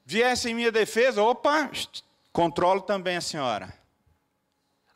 [0.06, 1.72] viesse em minha defesa, opa,
[2.32, 3.74] controlo também a senhora.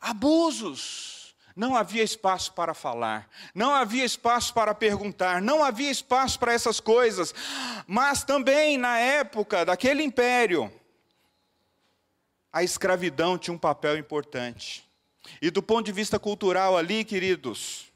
[0.00, 1.22] Abusos.
[1.54, 6.80] Não havia espaço para falar, não havia espaço para perguntar, não havia espaço para essas
[6.80, 7.34] coisas.
[7.86, 10.72] Mas também na época daquele império,
[12.50, 14.88] a escravidão tinha um papel importante.
[15.40, 17.90] E do ponto de vista cultural ali, queridos,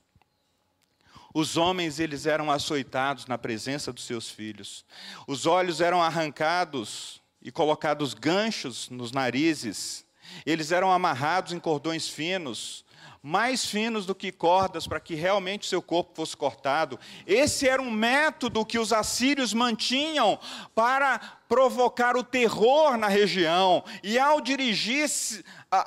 [1.39, 4.87] Os homens, eles eram açoitados na presença dos seus filhos.
[5.27, 10.07] Os olhos eram arrancados e colocados ganchos nos narizes.
[10.47, 12.86] Eles eram amarrados em cordões finos
[13.27, 16.97] mais finos do que cordas, para que realmente seu corpo fosse cortado.
[17.27, 20.39] Esse era um método que os assírios mantinham
[20.77, 21.19] para
[21.49, 23.83] provocar o terror na região.
[24.01, 25.11] E ao dirigir,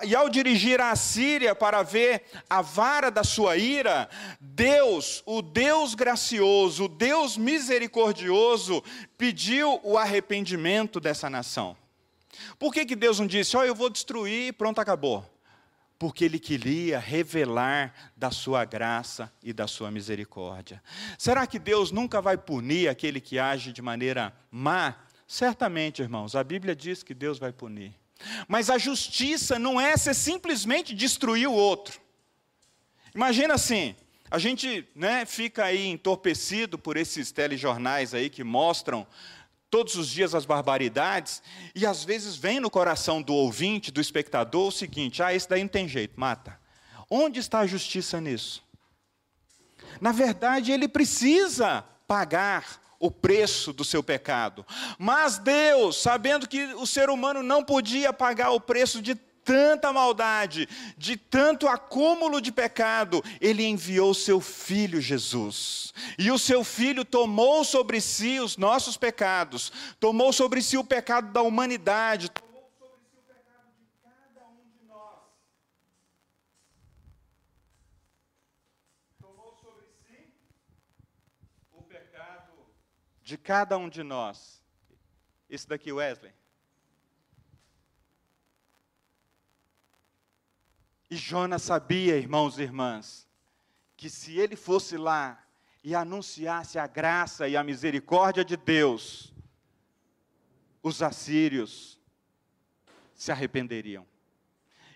[0.03, 4.09] e ao dirigir a Síria para ver a vara da sua ira,
[4.41, 8.83] Deus, o Deus gracioso, o Deus misericordioso,
[9.17, 11.77] pediu o arrependimento dessa nação.
[12.59, 15.38] Por que, que Deus não disse, ó, oh, eu vou destruir e pronto, acabou?
[15.99, 20.81] Porque ele queria revelar da sua graça e da sua misericórdia.
[21.17, 24.95] Será que Deus nunca vai punir aquele que age de maneira má?
[25.27, 27.93] Certamente, irmãos, a Bíblia diz que Deus vai punir.
[28.47, 31.99] Mas a justiça não é ser simplesmente destruir o outro.
[33.13, 33.93] Imagina assim,
[34.31, 39.05] a gente né, fica aí entorpecido por esses telejornais aí que mostram
[39.69, 41.41] todos os dias as barbaridades,
[41.75, 45.61] e às vezes vem no coração do ouvinte, do espectador, o seguinte: ah, esse daí
[45.61, 46.59] não tem jeito, mata.
[47.09, 48.63] Onde está a justiça nisso?
[49.99, 54.65] Na verdade, ele precisa pagar o preço do seu pecado.
[54.97, 59.15] Mas Deus, sabendo que o ser humano não podia pagar o preço de
[59.49, 65.91] tanta maldade, de tanto acúmulo de pecado, ele enviou seu filho Jesus.
[66.19, 71.33] E o seu filho tomou sobre si os nossos pecados, tomou sobre si o pecado
[71.33, 72.29] da humanidade,
[81.73, 81.81] um
[83.23, 84.61] de cada um de nós.
[85.49, 86.38] Esse daqui, Wesley.
[91.09, 93.27] E Jonas sabia, irmãos e irmãs,
[93.97, 95.43] que se ele fosse lá
[95.83, 99.33] e anunciasse a graça e a misericórdia de Deus,
[100.83, 101.99] os assírios
[103.15, 104.05] se arrependeriam.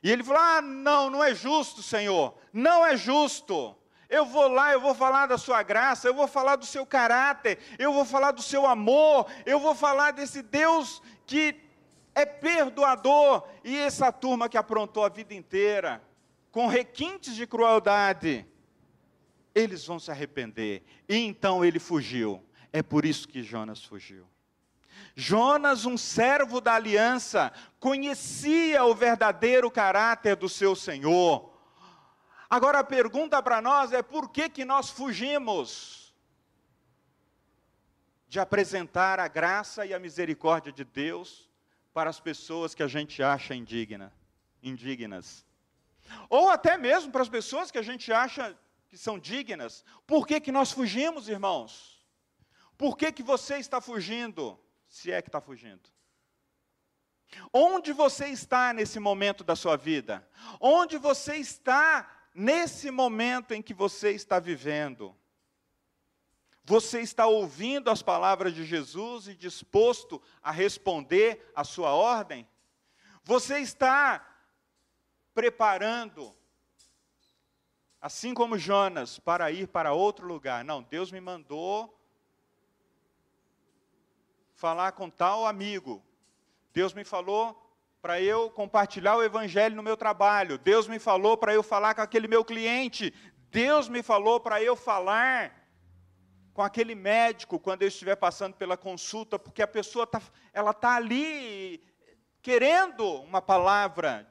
[0.03, 3.75] E ele falou: Ah, não, não é justo, Senhor, não é justo.
[4.09, 7.57] Eu vou lá, eu vou falar da sua graça, eu vou falar do seu caráter,
[7.79, 11.62] eu vou falar do seu amor, eu vou falar desse Deus que
[12.15, 16.01] é perdoador, e essa turma que aprontou a vida inteira,
[16.51, 18.45] com requintes de crueldade,
[19.55, 20.83] eles vão se arrepender.
[21.09, 22.43] E então ele fugiu.
[22.71, 24.27] É por isso que Jonas fugiu.
[25.15, 31.51] Jonas, um servo da aliança, conhecia o verdadeiro caráter do seu Senhor.
[32.49, 36.13] Agora a pergunta para nós é por que, que nós fugimos
[38.27, 41.52] de apresentar a graça e a misericórdia de Deus
[41.93, 44.11] para as pessoas que a gente acha indigna,
[44.61, 45.45] indignas.
[46.29, 48.57] Ou até mesmo para as pessoas que a gente acha
[48.89, 49.85] que são dignas.
[50.05, 52.05] Por que, que nós fugimos, irmãos?
[52.77, 55.89] Por que, que você está fugindo, se é que está fugindo?
[57.51, 60.27] Onde você está nesse momento da sua vida?
[60.59, 65.15] Onde você está nesse momento em que você está vivendo?
[66.65, 72.47] Você está ouvindo as palavras de Jesus e disposto a responder a sua ordem?
[73.23, 74.25] Você está
[75.33, 76.33] preparando,
[77.99, 80.63] assim como Jonas, para ir para outro lugar?
[80.63, 81.99] Não, Deus me mandou
[84.55, 86.01] falar com tal amigo.
[86.71, 87.59] Deus me falou
[88.01, 90.57] para eu compartilhar o evangelho no meu trabalho.
[90.57, 93.13] Deus me falou para eu falar com aquele meu cliente.
[93.49, 95.62] Deus me falou para eu falar
[96.53, 100.21] com aquele médico quando eu estiver passando pela consulta, porque a pessoa tá,
[100.53, 101.83] ela está ali
[102.41, 104.27] querendo uma palavra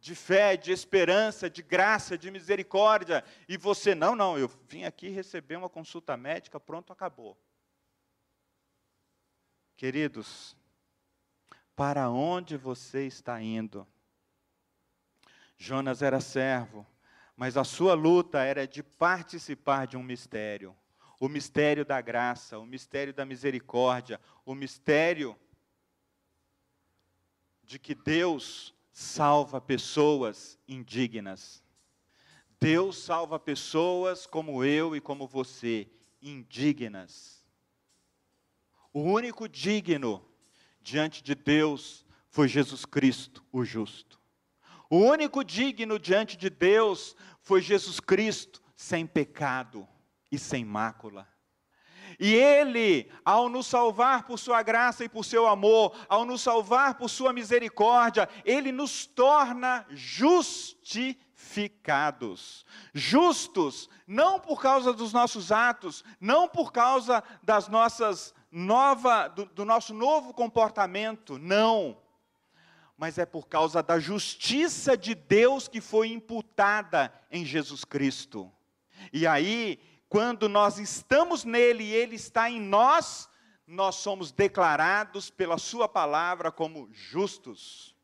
[0.00, 5.10] de fé, de esperança, de graça, de misericórdia, e você, não, não, eu vim aqui
[5.10, 7.38] receber uma consulta médica, pronto, acabou.
[9.76, 10.56] Queridos,
[11.76, 13.86] para onde você está indo?
[15.58, 16.86] Jonas era servo,
[17.36, 20.74] mas a sua luta era de participar de um mistério
[21.20, 25.36] o mistério da graça, o mistério da misericórdia, o mistério
[27.62, 31.62] de que Deus salva pessoas indignas.
[32.58, 35.86] Deus salva pessoas como eu e como você,
[36.22, 37.44] indignas.
[38.90, 40.26] O único digno
[40.80, 44.18] diante de Deus foi Jesus Cristo, o justo.
[44.88, 49.86] O único digno diante de Deus foi Jesus Cristo, sem pecado
[50.30, 51.26] e sem mácula.
[52.18, 56.94] E Ele, ao nos salvar por Sua graça e por Seu amor, ao nos salvar
[56.94, 62.66] por Sua misericórdia, Ele nos torna justificados.
[62.92, 69.64] Justos, não por causa dos nossos atos, não por causa das nossas nova, do, do
[69.64, 71.96] nosso novo comportamento, não.
[72.96, 78.52] Mas é por causa da justiça de Deus que foi imputada em Jesus Cristo.
[79.12, 79.78] E aí,
[80.10, 83.30] quando nós estamos nele e ele está em nós,
[83.64, 87.96] nós somos declarados pela sua palavra como justos.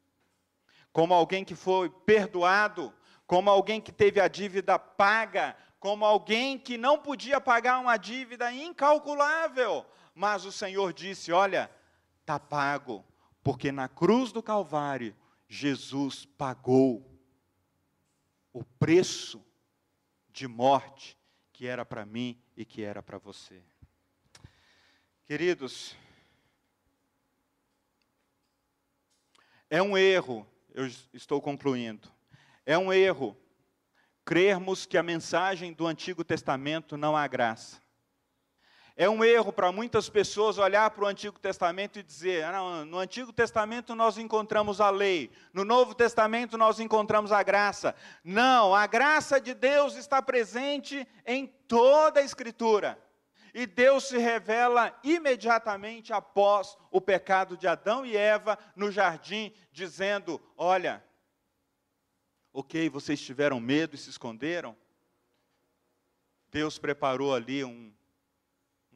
[0.92, 2.94] Como alguém que foi perdoado,
[3.26, 8.52] como alguém que teve a dívida paga, como alguém que não podia pagar uma dívida
[8.52, 9.84] incalculável,
[10.14, 11.68] mas o Senhor disse: Olha,
[12.20, 13.04] está pago,
[13.42, 15.14] porque na cruz do Calvário,
[15.48, 17.04] Jesus pagou
[18.52, 19.44] o preço
[20.30, 21.16] de morte
[21.56, 23.62] que era para mim e que era para você.
[25.24, 25.96] Queridos,
[29.70, 32.12] é um erro, eu estou concluindo,
[32.66, 33.34] é um erro
[34.22, 37.80] crermos que a mensagem do Antigo Testamento não há graça.
[38.98, 42.98] É um erro para muitas pessoas olhar para o Antigo Testamento e dizer: ah, no
[42.98, 47.94] Antigo Testamento nós encontramos a lei, no Novo Testamento nós encontramos a graça.
[48.24, 52.98] Não, a graça de Deus está presente em toda a Escritura.
[53.52, 60.40] E Deus se revela imediatamente após o pecado de Adão e Eva no jardim, dizendo:
[60.56, 61.04] Olha,
[62.50, 64.74] ok, vocês tiveram medo e se esconderam.
[66.50, 67.92] Deus preparou ali um,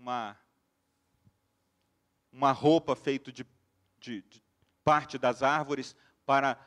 [0.01, 0.35] uma,
[2.33, 3.47] uma roupa feita de,
[3.99, 4.43] de, de
[4.83, 5.95] parte das árvores
[6.25, 6.59] para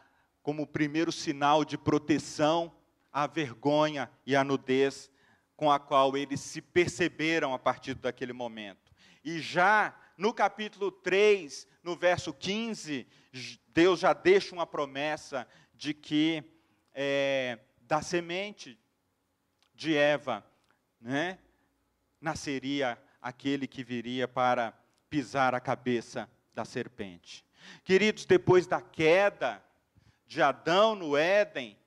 [0.43, 2.75] como primeiro sinal de proteção
[3.11, 5.09] à vergonha e à nudez
[5.55, 8.93] com a qual eles se perceberam a partir daquele momento.
[9.23, 13.07] E já no capítulo 3, no verso 15,
[13.69, 16.43] Deus já deixa uma promessa de que
[16.93, 18.79] é, da semente
[19.73, 20.45] de Eva
[21.01, 21.39] né,
[22.21, 24.73] nasceria aquele que viria para
[25.09, 27.45] pisar a cabeça da serpente.
[27.85, 29.63] Queridos, depois da queda
[30.27, 31.77] de Adão no Éden,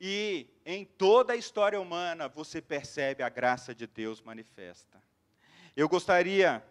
[0.00, 5.02] e em toda a história humana você percebe a graça de Deus manifesta.
[5.74, 6.62] Eu gostaria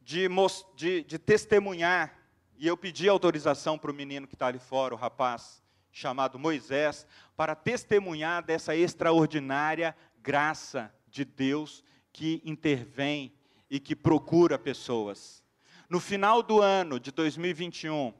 [0.00, 0.28] de,
[0.74, 2.16] de, de testemunhar,
[2.56, 7.06] e eu pedi autorização para o menino que está ali fora, o rapaz chamado Moisés,
[7.36, 11.82] para testemunhar dessa extraordinária graça de Deus
[12.12, 13.32] que intervém
[13.70, 15.42] e que procura pessoas.
[15.88, 18.12] No final do ano de 2021,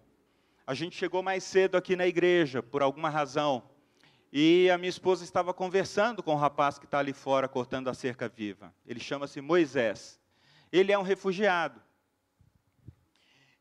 [0.66, 3.62] a gente chegou mais cedo aqui na igreja, por alguma razão,
[4.32, 7.94] e a minha esposa estava conversando com o rapaz que está ali fora cortando a
[7.94, 8.74] cerca viva.
[8.86, 10.20] Ele chama-se Moisés.
[10.70, 11.80] Ele é um refugiado.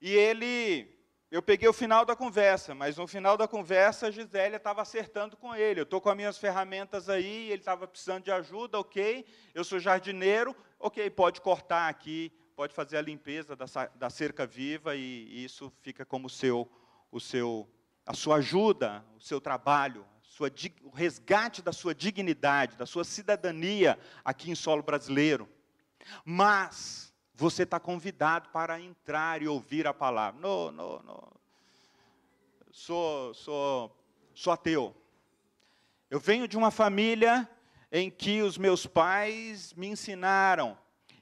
[0.02, 0.97] E ele
[1.30, 5.36] eu peguei o final da conversa, mas no final da conversa a Gisélia estava acertando
[5.36, 5.82] com ele.
[5.82, 9.26] Eu estou com as minhas ferramentas aí, ele estava precisando de ajuda, ok.
[9.54, 13.66] Eu sou jardineiro, ok, pode cortar aqui, pode fazer a limpeza da,
[13.96, 16.72] da cerca viva e, e isso fica como seu,
[17.12, 17.70] o seu,
[18.06, 20.50] a sua ajuda, o seu trabalho, sua,
[20.82, 25.50] o resgate da sua dignidade, da sua cidadania aqui em solo brasileiro.
[26.24, 27.07] Mas
[27.38, 30.42] você está convidado para entrar e ouvir a palavra.
[30.42, 31.24] Não, não, não.
[32.72, 33.96] Sou, sou,
[34.34, 34.96] sou ateu.
[36.10, 37.48] Eu venho de uma família
[37.92, 40.76] em que os meus pais me ensinaram.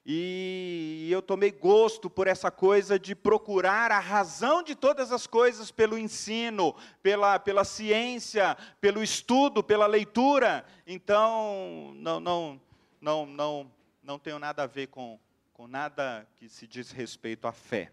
[0.06, 5.70] E eu tomei gosto por essa coisa de procurar a razão de todas as coisas
[5.70, 10.66] pelo ensino, pela, pela ciência, pelo estudo, pela leitura.
[10.88, 12.62] Então, não, não,
[13.02, 15.20] não, não, não tenho nada a ver com,
[15.56, 17.90] com nada que se diz respeito à fé.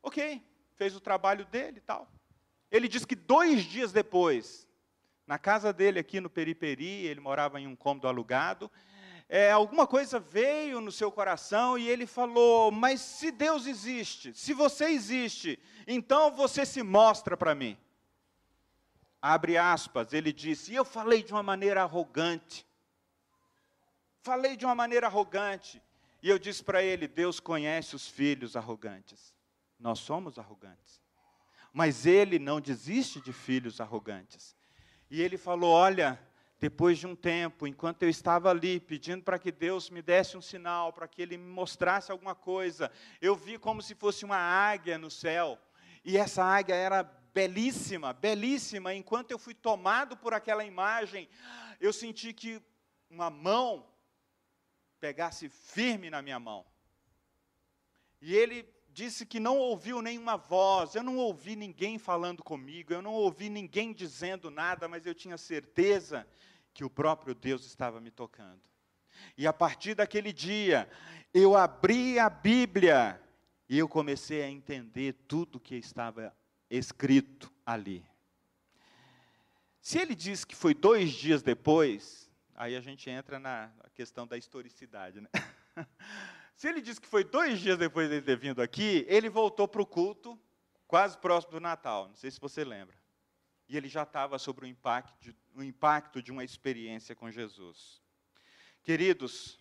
[0.00, 0.40] Ok,
[0.76, 2.08] fez o trabalho dele e tal.
[2.70, 4.68] Ele diz que dois dias depois,
[5.26, 8.70] na casa dele aqui no Periperi, ele morava em um cômodo alugado,
[9.28, 14.54] é, alguma coisa veio no seu coração e ele falou: Mas se Deus existe, se
[14.54, 15.58] você existe,
[15.88, 17.76] então você se mostra para mim.
[19.20, 22.65] Abre aspas, ele disse: E eu falei de uma maneira arrogante.
[24.26, 25.80] Falei de uma maneira arrogante.
[26.20, 29.32] E eu disse para ele: Deus conhece os filhos arrogantes.
[29.78, 31.00] Nós somos arrogantes.
[31.72, 34.56] Mas ele não desiste de filhos arrogantes.
[35.08, 36.20] E ele falou: Olha,
[36.58, 40.42] depois de um tempo, enquanto eu estava ali pedindo para que Deus me desse um
[40.42, 42.90] sinal, para que Ele me mostrasse alguma coisa,
[43.22, 45.56] eu vi como se fosse uma águia no céu.
[46.04, 48.92] E essa águia era belíssima, belíssima.
[48.92, 51.28] Enquanto eu fui tomado por aquela imagem,
[51.80, 52.60] eu senti que
[53.08, 53.86] uma mão
[55.00, 56.64] pegasse firme na minha mão.
[58.20, 63.02] E ele disse que não ouviu nenhuma voz, eu não ouvi ninguém falando comigo, eu
[63.02, 66.26] não ouvi ninguém dizendo nada, mas eu tinha certeza
[66.72, 68.62] que o próprio Deus estava me tocando.
[69.36, 70.88] E a partir daquele dia,
[71.32, 73.20] eu abri a Bíblia
[73.68, 76.34] e eu comecei a entender tudo que estava
[76.70, 78.04] escrito ali.
[79.80, 82.25] Se ele diz que foi dois dias depois,
[82.56, 85.28] aí a gente entra na questão da historicidade, né?
[86.56, 89.82] Se ele diz que foi dois dias depois de ter vindo aqui, ele voltou para
[89.82, 90.40] o culto,
[90.86, 92.96] quase próximo do Natal, não sei se você lembra.
[93.68, 98.00] E ele já estava sobre o impacto, o impacto de uma experiência com Jesus.
[98.82, 99.60] Queridos,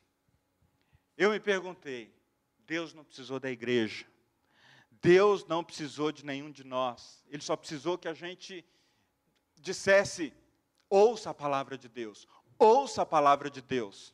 [1.17, 2.15] eu me perguntei,
[2.59, 4.05] Deus não precisou da igreja,
[4.89, 8.65] Deus não precisou de nenhum de nós, Ele só precisou que a gente
[9.55, 10.33] dissesse:
[10.89, 12.25] ouça a palavra de Deus,
[12.57, 14.13] ouça a palavra de Deus.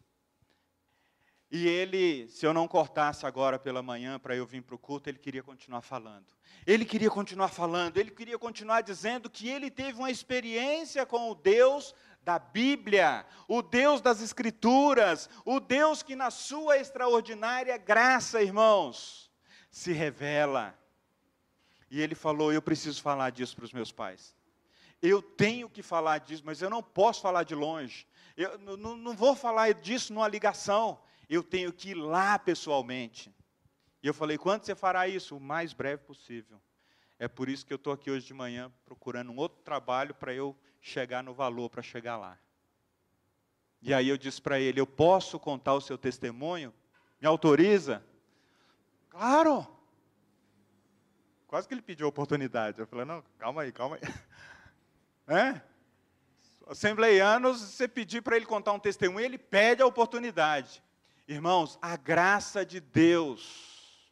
[1.52, 5.10] E ele, se eu não cortasse agora pela manhã para eu vir para o culto,
[5.10, 6.26] ele queria continuar falando.
[6.66, 11.36] Ele queria continuar falando, ele queria continuar dizendo que ele teve uma experiência com o
[11.36, 19.30] Deus da Bíblia, o Deus das Escrituras, o Deus que na sua extraordinária graça, irmãos,
[19.70, 20.78] se revela.
[21.89, 24.34] E ele falou: Eu preciso falar disso para os meus pais.
[25.02, 28.08] Eu tenho que falar disso, mas eu não posso falar de longe.
[28.36, 31.00] Eu não, vou falar disso numa ligação
[31.32, 33.34] eu tenho que ir lá pessoalmente.
[34.04, 35.38] E eu falei, quando você fará isso?
[35.38, 36.62] O mais breve possível.
[37.18, 40.34] É por isso que eu estou aqui hoje de manhã procurando um outro trabalho para
[40.34, 42.38] eu chegar no valor, para chegar lá.
[43.82, 46.74] E aí eu disse para ele: Eu posso contar o seu testemunho?
[47.22, 48.04] Me autoriza?
[49.10, 49.66] Claro!
[51.48, 52.80] Quase que ele pediu a oportunidade.
[52.80, 54.02] Eu falei: Não, calma aí, calma aí.
[55.28, 55.62] É?
[56.72, 60.82] Assembleianos, você pedir para ele contar um testemunho, ele pede a oportunidade.
[61.28, 64.09] Irmãos, a graça de Deus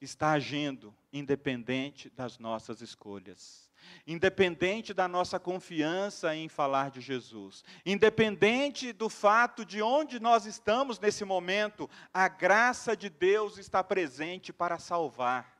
[0.00, 3.70] está agindo independente das nossas escolhas,
[4.04, 10.98] independente da nossa confiança em falar de Jesus, independente do fato de onde nós estamos
[10.98, 15.59] nesse momento, a graça de Deus está presente para salvar.